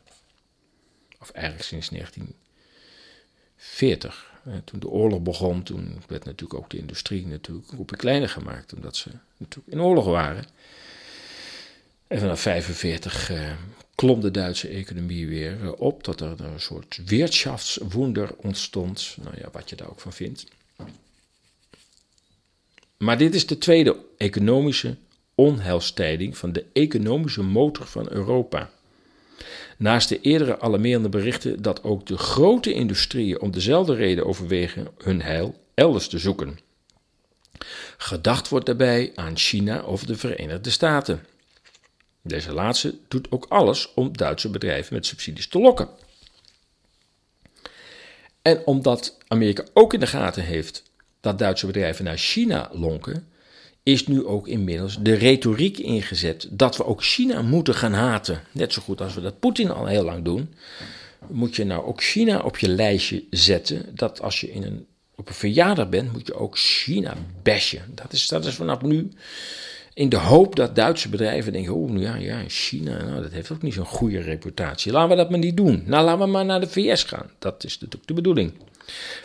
[1.20, 4.32] of eigenlijk sinds 1940.
[4.64, 8.96] toen de oorlog begon, toen werd natuurlijk ook de industrie natuurlijk een kleiner gemaakt, omdat
[8.96, 10.44] ze natuurlijk in oorlog waren.
[12.06, 13.52] En vanaf 1945 eh,
[13.94, 19.16] klom de Duitse economie weer eh, op, tot er een soort wirtschaftswunder ontstond.
[19.22, 20.46] Nou ja, wat je daar ook van vindt.
[23.04, 24.96] Maar dit is de tweede economische
[25.34, 28.70] onheilstijding van de economische motor van Europa.
[29.76, 35.22] Naast de eerdere alarmerende berichten dat ook de grote industrieën om dezelfde reden overwegen hun
[35.22, 36.58] heil elders te zoeken.
[37.96, 41.26] Gedacht wordt daarbij aan China of de Verenigde Staten.
[42.22, 45.88] Deze laatste doet ook alles om Duitse bedrijven met subsidies te lokken.
[48.42, 50.89] En omdat Amerika ook in de gaten heeft
[51.20, 53.28] dat Duitse bedrijven naar China lonken,
[53.82, 58.40] is nu ook inmiddels de retoriek ingezet dat we ook China moeten gaan haten.
[58.52, 60.54] Net zo goed als we dat Poetin al heel lang doen.
[61.28, 63.86] Moet je nou ook China op je lijstje zetten.
[63.94, 67.82] Dat als je in een, op een verjaardag bent, moet je ook China bashen.
[67.94, 69.10] Dat is, dat is vanaf nu
[69.94, 73.62] in de hoop dat Duitse bedrijven denken: oh ja, ja, China, nou, dat heeft ook
[73.62, 74.92] niet zo'n goede reputatie.
[74.92, 75.82] Laten we dat maar niet doen.
[75.86, 77.30] Nou, laten we maar naar de VS gaan.
[77.38, 78.52] Dat is natuurlijk de bedoeling.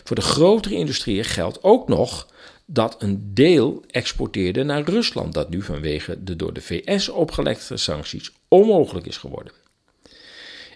[0.03, 2.27] Voor de grotere industrieën geldt ook nog
[2.65, 8.31] dat een deel exporteerde naar Rusland, dat nu vanwege de door de VS opgelegde sancties
[8.47, 9.53] onmogelijk is geworden.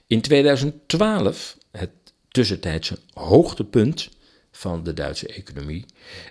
[0.08, 1.90] In 2012, het
[2.28, 4.10] tussentijdse hoogtepunt
[4.52, 5.86] van de Duitse economie,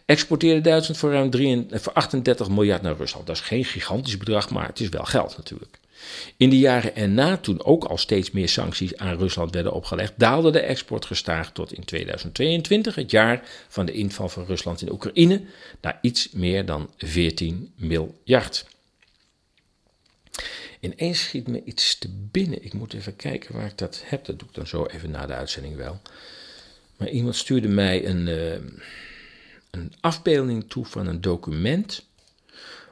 [0.05, 3.27] exporteerde Duitsland voor ruim 38 miljard naar Rusland.
[3.27, 5.79] Dat is geen gigantisch bedrag, maar het is wel geld natuurlijk.
[6.37, 10.51] In de jaren erna, toen ook al steeds meer sancties aan Rusland werden opgelegd, daalde
[10.51, 15.43] de export gestaag tot in 2022, het jaar van de inval van Rusland in Oekraïne,
[15.81, 18.65] naar iets meer dan 14 miljard.
[20.81, 22.65] Ineens schiet me iets te binnen.
[22.65, 24.25] Ik moet even kijken waar ik dat heb.
[24.25, 26.01] Dat doe ik dan zo even na de uitzending wel.
[26.97, 28.53] Maar iemand stuurde mij een, uh,
[29.71, 32.07] een afbeelding toe van een document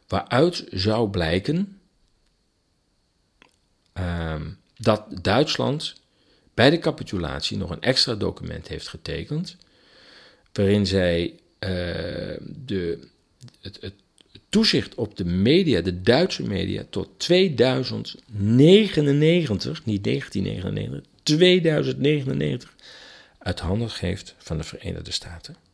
[0.09, 1.76] waaruit zou blijken
[3.99, 4.35] uh,
[4.77, 5.95] dat Duitsland
[6.55, 9.57] bij de capitulatie nog een extra document heeft getekend,
[10.53, 11.69] waarin zij uh,
[12.65, 12.99] de,
[13.61, 13.95] het, het
[14.49, 22.75] toezicht op de media, de Duitse media, tot 2099, niet 1999, 2099
[23.39, 25.66] uit handen geeft van de Verenigde Staten.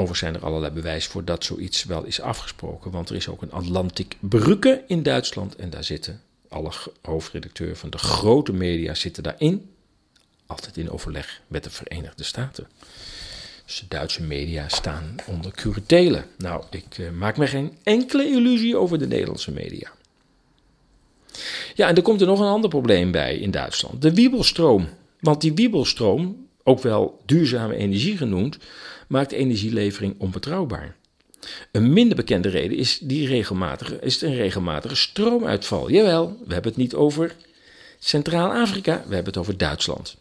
[0.00, 3.42] Overigens zijn er allerlei bewijs voor dat zoiets wel is afgesproken, want er is ook
[3.42, 9.22] een Atlantic Brücke in Duitsland en daar zitten alle hoofdredacteuren van de grote media zitten
[9.22, 9.70] daarin,
[10.46, 12.68] altijd in overleg met de Verenigde Staten.
[13.66, 16.24] Dus de Duitse media staan onder curatele.
[16.36, 19.90] Nou, ik uh, maak me geen enkele illusie over de Nederlandse media.
[21.74, 24.88] Ja, en er komt er nog een ander probleem bij in Duitsland: de wiebelstroom.
[25.20, 28.58] Want die wiebelstroom, ook wel duurzame energie genoemd,
[29.08, 30.96] maakt energielevering onbetrouwbaar.
[31.72, 35.90] Een minder bekende reden is, die regelmatige, is een regelmatige stroomuitval.
[35.90, 37.36] Jawel, we hebben het niet over
[37.98, 40.16] Centraal-Afrika, we hebben het over Duitsland.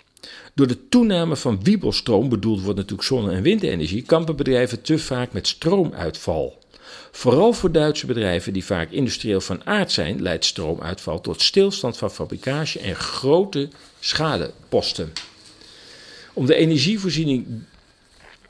[0.54, 5.34] Door de toename van wiebelstroom, bedoeld wordt natuurlijk zonne- en windenergie, kampen bedrijven te vaak
[5.34, 6.58] met stroomuitval.
[7.12, 12.12] Vooral voor Duitse bedrijven die vaak industrieel van aard zijn, leidt stroomuitval tot stilstand van
[12.12, 13.69] fabrikage en grote
[14.00, 15.13] schadeposten.
[16.34, 17.45] Om de energievoorziening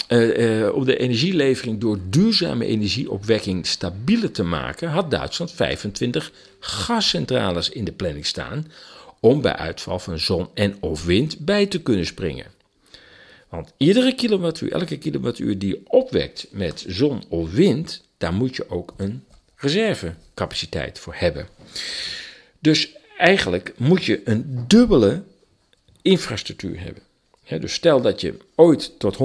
[0.08, 7.70] uh, uh, om de energielevering door duurzame energieopwekking stabieler te maken, had Duitsland 25 gascentrales
[7.70, 8.72] in de planning staan
[9.20, 12.46] om bij uitval van zon en of wind bij te kunnen springen.
[13.50, 18.70] Want iedere kilowattuur, elke kilowattuur die je opwekt met zon of wind, daar moet je
[18.70, 19.24] ook een
[19.56, 21.48] reservecapaciteit voor hebben.
[22.60, 25.24] Dus eigenlijk moet je een dubbele
[26.02, 27.04] infrastructuur hebben.
[27.50, 29.18] Dus stel dat je ooit tot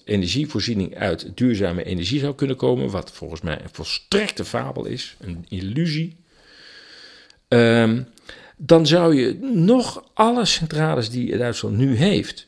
[0.00, 5.16] 100% energievoorziening uit duurzame energie zou kunnen komen, wat volgens mij een volstrekte fabel is,
[5.20, 6.16] een illusie.
[7.48, 8.08] Um,
[8.56, 12.46] dan zou je nog alle centrales die Duitsland nu heeft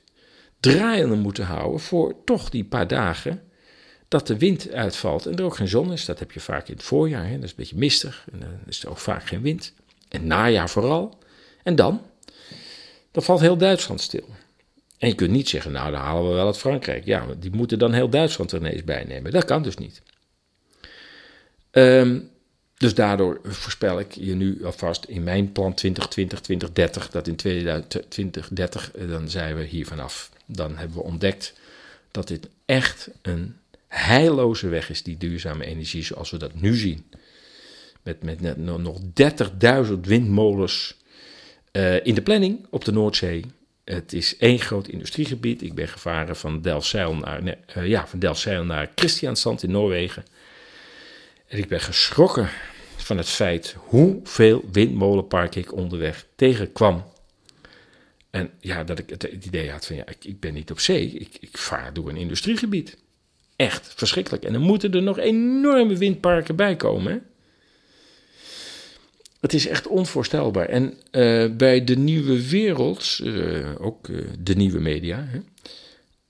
[0.61, 3.43] draaiende moeten houden voor toch die paar dagen
[4.09, 6.05] dat de wind uitvalt en er ook geen zon is.
[6.05, 7.35] Dat heb je vaak in het voorjaar, hè?
[7.35, 9.73] dat is een beetje mistig en dan is er ook vaak geen wind.
[10.09, 11.19] En najaar vooral.
[11.63, 12.03] En dan?
[13.11, 14.25] Dan valt heel Duitsland stil.
[15.01, 17.05] En je kunt niet zeggen, nou dan halen we wel uit Frankrijk.
[17.05, 19.33] Ja, die moeten dan heel Duitsland er ineens bij nemen.
[19.33, 20.03] Dat kan dus niet.
[21.73, 22.31] Um,
[22.77, 28.93] dus daardoor voorspel ik je nu alvast in mijn plan 2020, 2030, dat in 2030,
[28.93, 30.31] eh, dan zijn we hier vanaf.
[30.47, 31.55] Dan hebben we ontdekt
[32.11, 37.11] dat dit echt een heilloze weg is, die duurzame energie zoals we dat nu zien.
[38.03, 39.01] Met, met nog
[39.87, 40.97] 30.000 windmolens
[41.73, 43.45] uh, in de planning op de Noordzee.
[43.91, 45.63] Het is één groot industriegebied.
[45.63, 47.43] Ik ben gevaren van Delfzijl naar,
[47.77, 50.25] uh, ja, van naar Christiansand in Noorwegen.
[51.47, 52.49] En ik ben geschrokken
[52.97, 57.05] van het feit hoeveel windmolenpark ik onderweg tegenkwam.
[58.31, 61.07] En ja, dat ik het, idee had van ja, ik, ik ben niet op zee,
[61.07, 62.97] ik, ik vaar door een industriegebied.
[63.57, 64.45] Echt verschrikkelijk.
[64.45, 67.13] En dan moeten er nog enorme windparken bij komen.
[67.13, 67.19] Hè?
[69.41, 70.67] Het is echt onvoorstelbaar.
[70.67, 75.41] En uh, bij de nieuwe wereld, uh, ook uh, de nieuwe media, hè,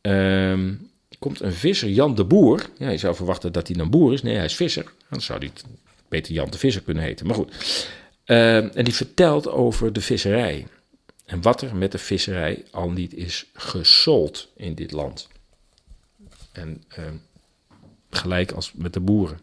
[0.01, 0.75] ehm,
[1.19, 2.67] komt een visser, Jan de Boer.
[2.79, 4.23] Ja, je zou verwachten dat hij een boer is.
[4.23, 4.93] Nee, hij is visser.
[5.09, 5.51] Dan zou hij
[6.09, 7.27] beter Jan de Visser kunnen heten.
[7.27, 7.55] Maar goed.
[8.25, 10.67] Ehm, en die vertelt over de visserij.
[11.25, 15.29] En wat er met de visserij al niet is gesold in dit land.
[16.53, 17.15] En ehm,
[18.11, 19.41] gelijk als met de boeren.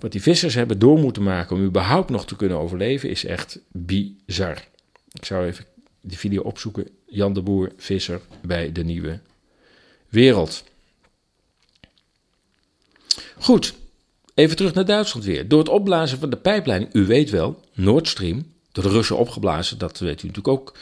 [0.00, 3.60] Wat die vissers hebben door moeten maken om überhaupt nog te kunnen overleven, is echt
[3.72, 4.64] bizar.
[5.12, 5.64] Ik zou even
[6.00, 6.88] die video opzoeken.
[7.06, 9.20] Jan de Boer, visser bij de nieuwe
[10.08, 10.64] wereld.
[13.38, 13.74] Goed,
[14.34, 15.48] even terug naar Duitsland weer.
[15.48, 19.78] Door het opblazen van de pijpleiding, u weet wel, Nord Stream, door de Russen opgeblazen,
[19.78, 20.72] dat weet u natuurlijk ook.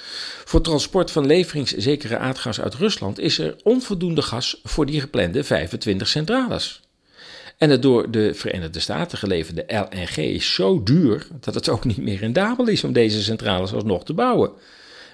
[0.44, 6.08] Voor transport van leveringszekere aardgas uit Rusland is er onvoldoende gas voor die geplande 25
[6.08, 6.85] centrales.
[7.56, 11.96] En het door de Verenigde Staten geleverde LNG is zo duur dat het ook niet
[11.96, 14.50] meer rendabel is om deze centrales alsnog te bouwen.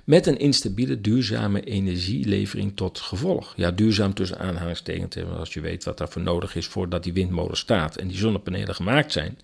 [0.04, 3.52] Met een instabiele, duurzame energielevering tot gevolg.
[3.56, 7.96] Ja, duurzaam tussen aanhalingstekens, als je weet wat daarvoor nodig is voordat die windmolen staat
[7.96, 9.38] en die zonnepanelen gemaakt zijn.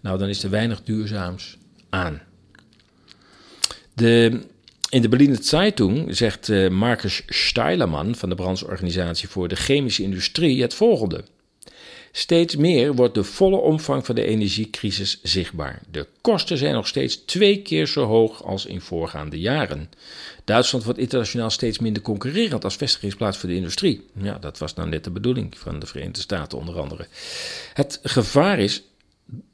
[0.00, 1.58] Nou, dan is er weinig duurzaams
[1.90, 2.22] aan.
[3.94, 4.40] De,
[4.88, 10.62] in de Berliner Zeitung zegt uh, Marcus Steilerman van de brancheorganisatie voor de chemische industrie
[10.62, 11.24] het volgende.
[12.12, 15.82] Steeds meer wordt de volle omvang van de energiecrisis zichtbaar.
[15.90, 19.90] De kosten zijn nog steeds twee keer zo hoog als in voorgaande jaren.
[20.44, 24.06] Duitsland wordt internationaal steeds minder concurrerend als vestigingsplaats voor de industrie.
[24.14, 27.06] Ja, dat was nou net de bedoeling van de Verenigde Staten onder andere.
[27.74, 28.82] Het gevaar is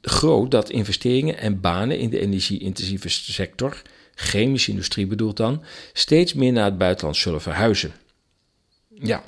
[0.01, 3.81] groot dat investeringen en banen in de energie-intensieve sector,
[4.15, 7.91] chemische industrie bedoelt dan, steeds meer naar het buitenland zullen verhuizen.
[8.93, 9.23] Ja,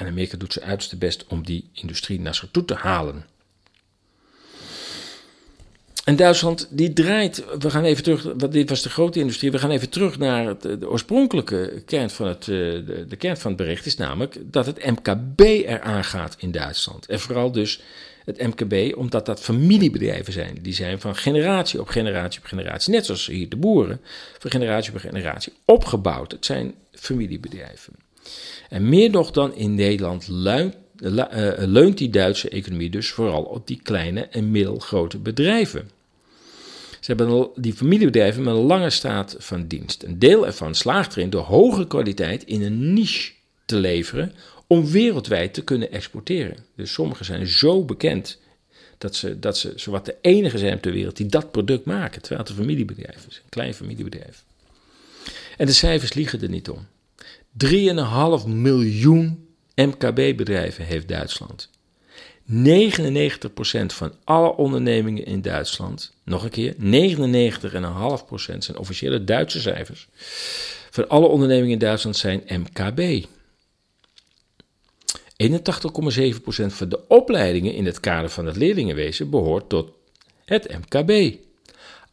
[0.00, 3.24] en Amerika doet zijn uiterste best om die industrie naar zich toe te halen.
[6.04, 9.58] En Duitsland die draait, we gaan even terug, want dit was de grote industrie, we
[9.58, 13.60] gaan even terug naar het, de oorspronkelijke kern van het, de, de kern van het
[13.60, 17.06] bericht, is namelijk dat het MKB eraan gaat in Duitsland.
[17.06, 17.82] En vooral dus
[18.24, 20.58] het MKB, omdat dat familiebedrijven zijn.
[20.62, 24.00] Die zijn van generatie op generatie op generatie, net zoals hier de boeren,
[24.38, 26.32] van generatie op generatie opgebouwd.
[26.32, 27.92] Het zijn familiebedrijven.
[28.68, 33.66] En meer nog dan in Nederland leunt, uh, leunt die Duitse economie dus vooral op
[33.66, 35.90] die kleine en middelgrote bedrijven.
[37.00, 40.02] Ze hebben die familiebedrijven met een lange staat van dienst.
[40.02, 43.32] Een deel ervan slaagt erin door hoge kwaliteit in een niche
[43.64, 44.32] te leveren
[44.66, 46.56] om wereldwijd te kunnen exporteren.
[46.76, 48.38] Dus sommige zijn zo bekend
[48.98, 52.40] dat ze, dat ze zowat de enige zijn ter wereld die dat product maken, terwijl
[52.40, 54.44] het een familiebedrijf is, een klein familiebedrijf.
[55.56, 56.86] En de cijfers liegen er niet om.
[57.64, 61.70] 3,5 miljoen MKB-bedrijven heeft Duitsland.
[62.52, 66.78] 99% van alle ondernemingen in Duitsland, nog een keer, 99,5%
[68.58, 70.08] zijn officiële Duitse cijfers.
[70.90, 73.26] Van alle ondernemingen in Duitsland zijn MKB.
[75.42, 79.92] 81,7% van de opleidingen in het kader van het leerlingenwezen behoort tot
[80.44, 81.38] het MKB.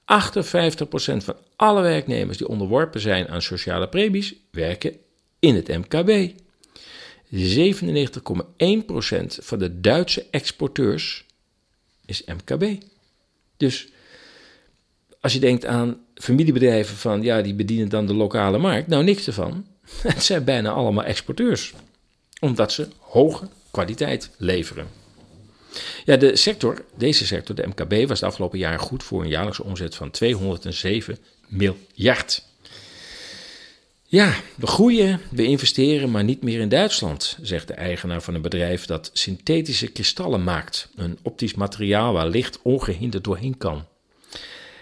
[0.08, 4.98] 58% van alle werknemers die onderworpen zijn aan sociale premies werken
[5.40, 6.32] in het MKB.
[7.34, 7.40] 97,1%
[9.28, 11.26] van de Duitse exporteurs
[12.06, 12.84] is MKB.
[13.58, 13.88] Dus
[15.22, 19.28] als je denkt aan familiebedrijven van ja, die bedienen dan de lokale markt, nou niks
[19.28, 19.66] ervan.
[20.02, 21.74] Het zijn bijna allemaal exporteurs,
[22.40, 24.97] omdat ze hoge kwaliteit leveren.
[26.06, 29.64] Ja, de sector, deze sector, de MKB, was de afgelopen jaren goed voor een jaarlijkse
[29.64, 32.46] omzet van 207 miljard.
[34.10, 38.42] Ja, we groeien, we investeren, maar niet meer in Duitsland, zegt de eigenaar van een
[38.42, 40.90] bedrijf dat synthetische kristallen maakt.
[40.96, 43.86] Een optisch materiaal waar licht ongehinderd doorheen kan.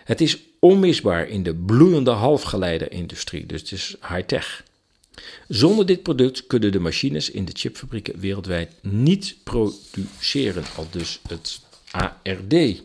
[0.03, 4.63] Het is onmisbaar in de bloeiende halfgeleiderindustrie, dus het is high-tech.
[5.47, 11.59] Zonder dit product kunnen de machines in de chipfabrieken wereldwijd niet produceren, al dus het
[11.91, 12.81] ARD.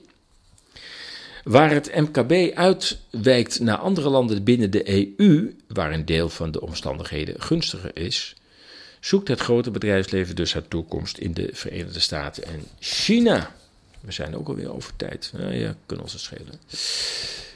[1.45, 6.61] Waar het MKB uitwijkt naar andere landen binnen de EU, waar een deel van de
[6.61, 8.35] omstandigheden gunstiger is,
[9.01, 13.55] zoekt het grote bedrijfsleven dus haar toekomst in de Verenigde Staten en China.
[14.01, 15.33] We zijn ook alweer over tijd.
[15.51, 16.61] Ja, kunnen ons het schelen.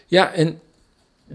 [0.06, 0.60] Ja, en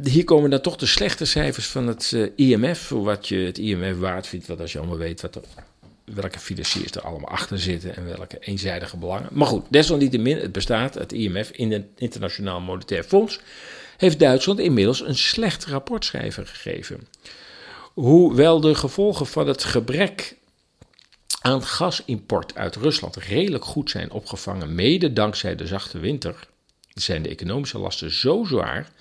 [0.03, 2.79] hier komen dan toch de slechte cijfers van het uh, IMF.
[2.79, 4.47] Voor wat je het IMF waard vindt.
[4.47, 5.41] Wat als je allemaal weet wat er
[6.13, 9.29] welke financiers er allemaal achter zitten en welke eenzijdige belangen.
[9.31, 13.39] Maar goed, desalniettemin, het bestaat, het IMF, in het Internationaal Monetair Fonds,
[13.97, 17.07] heeft Duitsland inmiddels een slecht rapportschrijver gegeven.
[17.93, 20.35] Hoewel de gevolgen van het gebrek
[21.41, 26.47] aan gasimport uit Rusland redelijk goed zijn opgevangen, mede dankzij de zachte winter,
[26.93, 28.91] zijn de economische lasten zo zwaar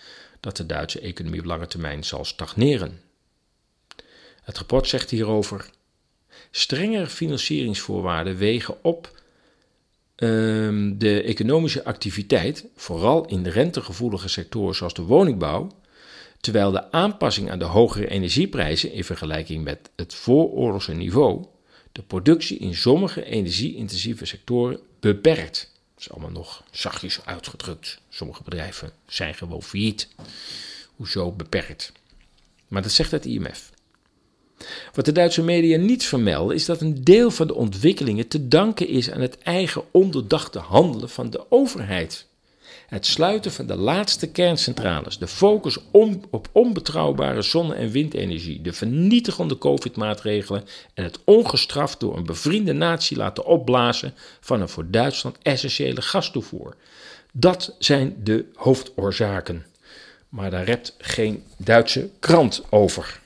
[0.41, 3.01] dat de Duitse economie op lange termijn zal stagneren.
[4.43, 5.71] Het rapport zegt hierover:
[6.51, 9.17] strengere financieringsvoorwaarden wegen op
[10.19, 15.69] Ehm, de economische activiteit, vooral in de rentegevoelige sectoren zoals de woningbouw,
[16.41, 21.45] terwijl de aanpassing aan de hogere energieprijzen in vergelijking met het vooroorlogse niveau
[21.93, 25.78] de productie in sommige energie-intensieve sectoren beperkt.
[25.99, 27.99] Dat is allemaal nog zachtjes uitgedrukt.
[28.09, 30.09] Sommige bedrijven zijn gewoon failliet.
[30.97, 31.93] Hoezo beperkt?
[32.69, 33.71] Maar dat zegt het IMF.
[34.95, 38.89] Wat de Duitse media niet vermelden is dat een deel van de ontwikkelingen te danken
[38.89, 42.27] is aan het eigen onderdachte handelen van de overheid.
[42.89, 45.79] Het sluiten van de laatste kerncentrales, de focus
[46.31, 50.65] op onbetrouwbare zonne- en windenergie, de vernietigende COVID-maatregelen
[50.95, 56.77] en het ongestraft door een bevriende natie laten opblazen van een voor Duitsland essentiële gastoevoer.
[57.33, 59.67] Dat zijn de hoofdoorzaken.
[60.29, 63.21] Maar daar rept geen Duitse krant over.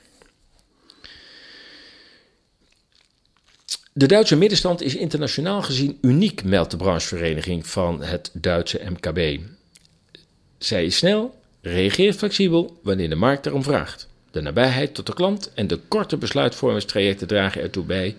[3.95, 9.39] De Duitse middenstand is internationaal gezien uniek, meldt de branchevereniging van het Duitse MKB.
[10.57, 14.07] Zij is snel, reageert flexibel wanneer de markt erom vraagt.
[14.31, 18.15] De nabijheid tot de klant en de korte besluitvormingstrajecten dragen ertoe bij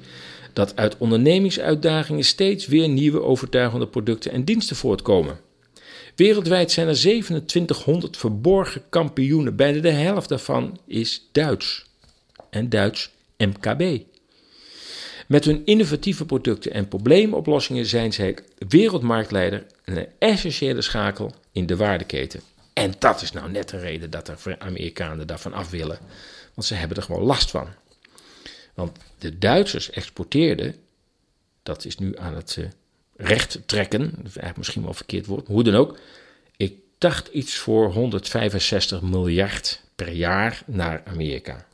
[0.53, 5.41] dat uit ondernemingsuitdagingen steeds weer nieuwe overtuigende producten en diensten voortkomen.
[6.15, 11.85] Wereldwijd zijn er 2700 verborgen kampioenen, bijna de helft daarvan is Duits.
[12.51, 14.03] En Duits MKB.
[15.27, 21.77] Met hun innovatieve producten en probleemoplossingen zijn zij wereldmarktleider en een essentiële schakel in de
[21.77, 22.41] waardeketen.
[22.73, 25.99] En dat is nou net de reden dat de Amerikanen daarvan af willen.
[26.55, 27.69] Want ze hebben er gewoon last van.
[28.75, 30.75] Want de Duitsers exporteerden,
[31.63, 32.67] dat is nu aan het uh,
[33.17, 35.99] recht trekken, dat eigenlijk misschien wel een verkeerd woord, hoe dan ook.
[36.57, 41.67] Ik dacht iets voor 165 miljard per jaar naar Amerika.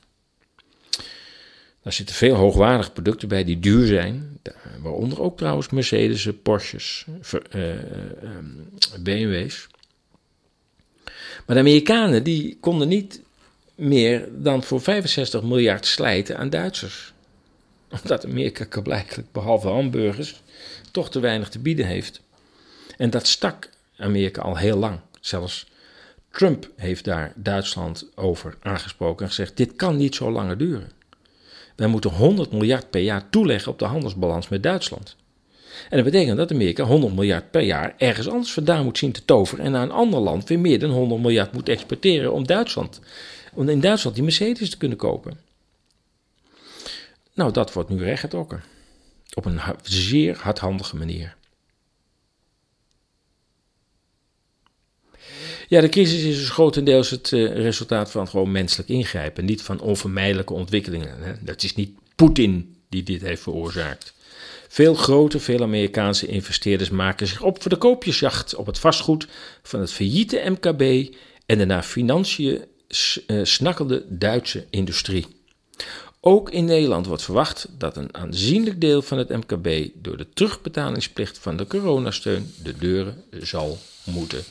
[1.82, 4.40] Daar zitten veel hoogwaardige producten bij die duur zijn.
[4.82, 7.06] Waaronder ook trouwens Mercedes, Porsches,
[7.54, 7.78] uh, uh,
[9.00, 9.66] BMW's.
[11.46, 13.20] Maar de Amerikanen die konden niet
[13.74, 17.12] meer dan voor 65 miljard slijten aan Duitsers.
[18.02, 20.42] Omdat Amerika blijkbaar, behalve hamburgers,
[20.90, 22.20] toch te weinig te bieden heeft.
[22.96, 24.98] En dat stak Amerika al heel lang.
[25.20, 25.66] Zelfs
[26.30, 30.90] Trump heeft daar Duitsland over aangesproken en gezegd: dit kan niet zo langer duren.
[31.80, 35.16] Wij moeten 100 miljard per jaar toeleggen op de handelsbalans met Duitsland.
[35.90, 39.24] En dat betekent dat Amerika 100 miljard per jaar ergens anders vandaan moet zien te
[39.24, 43.00] toveren en naar een ander land weer meer dan 100 miljard moet exporteren om Duitsland,
[43.54, 45.38] om in Duitsland die Mercedes te kunnen kopen.
[47.34, 48.62] Nou, dat wordt nu rechtgetrokken.
[49.34, 51.36] Op een zeer hardhandige manier.
[55.70, 59.80] Ja, de crisis is dus grotendeels het uh, resultaat van gewoon menselijk ingrijpen, niet van
[59.80, 61.22] onvermijdelijke ontwikkelingen.
[61.22, 61.32] Hè.
[61.40, 64.14] Dat is niet Poetin die dit heeft veroorzaakt.
[64.68, 69.26] Veel grote, veel Amerikaanse investeerders maken zich op voor de koopjesjacht op het vastgoed
[69.62, 71.14] van het failliete MKB
[71.46, 72.64] en de naar financiën
[73.26, 75.26] uh, snakkende Duitse industrie.
[76.20, 81.38] Ook in Nederland wordt verwacht dat een aanzienlijk deel van het MKB door de terugbetalingsplicht
[81.38, 84.44] van de coronasteun de deuren zal moeten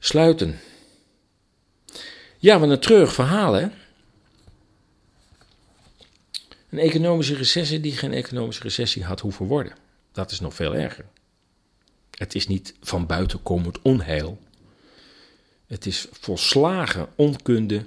[0.00, 0.60] sluiten.
[2.38, 3.68] Ja, wat een treurig verhaal, hè?
[6.68, 9.72] Een economische recessie die geen economische recessie had hoeven worden.
[10.12, 11.04] Dat is nog veel erger.
[12.10, 14.38] Het is niet van buiten komend onheil.
[15.66, 17.86] Het is volslagen onkunde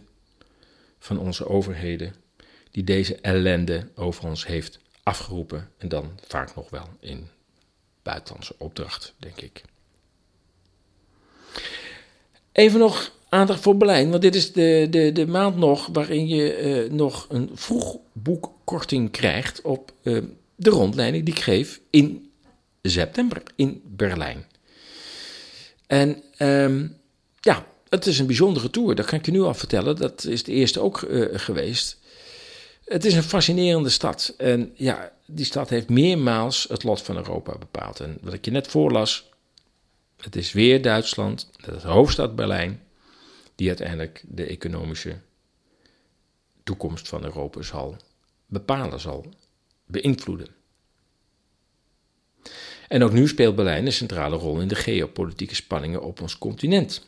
[1.00, 2.16] van onze overheden
[2.72, 5.72] die deze ellende over ons heeft afgeroepen.
[5.78, 7.30] En dan vaak nog wel in
[8.02, 9.64] buitenlandse opdracht, denk ik.
[12.54, 16.86] Even nog aandacht voor Berlijn, want dit is de, de, de maand nog waarin je
[16.86, 20.24] uh, nog een vroegboekkorting krijgt op uh,
[20.56, 22.32] de rondleiding die ik geef in
[22.82, 24.46] september in Berlijn.
[25.88, 26.98] En um,
[27.40, 29.96] ja, het is een bijzondere tour, dat kan ik je nu al vertellen.
[29.96, 31.98] Dat is de eerste ook uh, geweest.
[32.86, 34.34] Het is een fascinerende stad.
[34.38, 38.00] En ja, die stad heeft meermaals het lot van Europa bepaald.
[38.00, 39.30] En wat ik je net voorlas,
[40.24, 42.82] het is weer Duitsland, de hoofdstad Berlijn,
[43.56, 45.20] die uiteindelijk de economische
[46.64, 47.98] toekomst van Europa zal
[48.46, 49.34] bepalen, zal
[49.86, 50.48] beïnvloeden.
[52.88, 57.06] En ook nu speelt Berlijn een centrale rol in de geopolitieke spanningen op ons continent.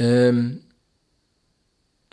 [0.00, 0.66] Um,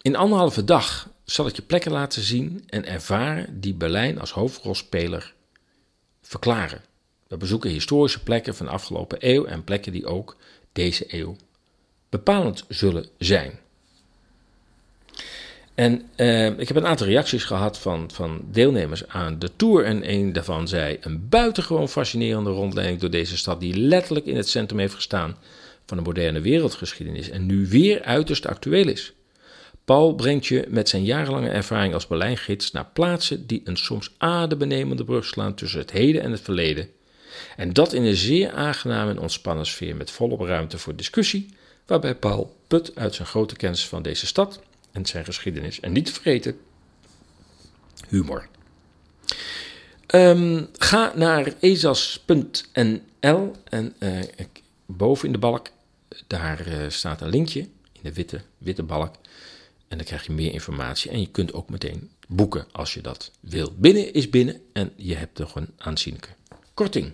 [0.01, 5.33] in anderhalve dag zal ik je plekken laten zien en ervaren die Berlijn als hoofdrolspeler
[6.21, 6.81] verklaren.
[7.27, 10.35] We bezoeken historische plekken van de afgelopen eeuw en plekken die ook
[10.71, 11.35] deze eeuw
[12.09, 13.59] bepalend zullen zijn.
[15.75, 19.83] En eh, ik heb een aantal reacties gehad van, van deelnemers aan de tour.
[19.83, 24.49] En een daarvan zei: Een buitengewoon fascinerende rondleiding door deze stad, die letterlijk in het
[24.49, 25.37] centrum heeft gestaan
[25.85, 29.13] van de moderne wereldgeschiedenis en nu weer uiterst actueel is.
[29.85, 35.03] Paul brengt je met zijn jarenlange ervaring als Berlijngids naar plaatsen die een soms adembenemende
[35.03, 36.89] brug slaan tussen het heden en het verleden.
[37.57, 41.49] En dat in een zeer aangename en ontspannen sfeer met volop ruimte voor discussie,
[41.85, 44.59] waarbij Paul put uit zijn grote kennis van deze stad
[44.91, 45.79] en zijn geschiedenis.
[45.79, 46.57] En niet te vergeten,
[48.07, 48.47] humor.
[50.07, 54.19] Um, ga naar ezas.nl en uh,
[54.85, 55.67] boven in de balk,
[56.27, 57.59] daar uh, staat een linkje
[57.91, 59.15] in de witte, witte balk.
[59.87, 61.11] En dan krijg je meer informatie.
[61.11, 63.73] En je kunt ook meteen boeken als je dat wil.
[63.77, 66.29] Binnen is binnen en je hebt nog een aanzienlijke
[66.73, 67.11] korting.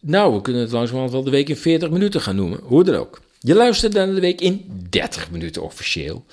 [0.00, 2.60] Nou, we kunnen het langzamerhand wel de week in 40 minuten gaan noemen.
[2.62, 3.20] Hoe dan ook.
[3.42, 6.24] Je luistert dan de week in 30 minuten officieel.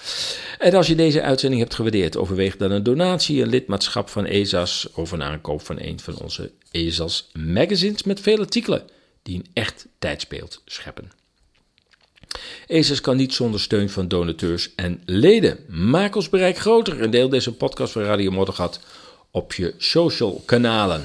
[0.59, 4.89] En als je deze uitzending hebt gewaardeerd, overweeg dan een donatie, een lidmaatschap van ESAS
[4.93, 8.83] of een aankoop van een van onze ESAS magazines met veel artikelen
[9.23, 11.11] die een echt tijdsbeeld scheppen.
[12.67, 15.57] ESAS kan niet zonder steun van donateurs en leden.
[15.67, 18.79] Maak ons bereik groter en deel deze podcast van Radio Moddergat
[19.31, 21.03] op je social kanalen.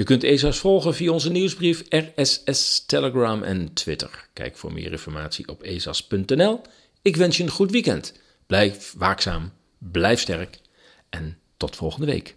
[0.00, 4.28] Je kunt ESA's volgen via onze nieuwsbrief, RSS, Telegram en Twitter.
[4.32, 6.60] Kijk voor meer informatie op esas.nl.
[7.02, 8.14] Ik wens je een goed weekend.
[8.46, 10.58] Blijf waakzaam, blijf sterk
[11.10, 12.34] en tot volgende week.